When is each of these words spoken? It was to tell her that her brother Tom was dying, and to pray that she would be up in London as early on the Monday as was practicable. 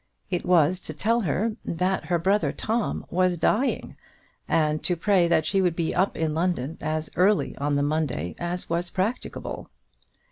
It 0.31 0.47
was 0.47 0.79
to 0.79 0.95
tell 0.95 1.19
her 1.19 1.57
that 1.63 2.05
her 2.05 2.17
brother 2.17 2.51
Tom 2.51 3.05
was 3.11 3.37
dying, 3.37 3.95
and 4.47 4.83
to 4.83 4.95
pray 4.95 5.27
that 5.27 5.45
she 5.45 5.61
would 5.61 5.75
be 5.75 5.93
up 5.93 6.17
in 6.17 6.33
London 6.33 6.79
as 6.81 7.11
early 7.15 7.55
on 7.57 7.75
the 7.75 7.83
Monday 7.83 8.33
as 8.39 8.67
was 8.67 8.89
practicable. 8.89 9.69